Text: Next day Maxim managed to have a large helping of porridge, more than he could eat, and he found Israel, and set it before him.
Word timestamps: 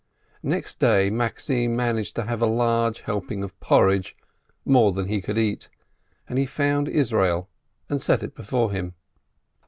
Next 0.41 0.79
day 0.79 1.11
Maxim 1.11 1.75
managed 1.75 2.15
to 2.15 2.23
have 2.23 2.41
a 2.41 2.47
large 2.47 3.01
helping 3.01 3.43
of 3.43 3.59
porridge, 3.59 4.15
more 4.65 4.91
than 4.91 5.07
he 5.09 5.21
could 5.21 5.37
eat, 5.37 5.69
and 6.27 6.39
he 6.39 6.47
found 6.47 6.89
Israel, 6.89 7.51
and 7.87 8.01
set 8.01 8.23
it 8.23 8.33
before 8.33 8.71
him. 8.71 8.95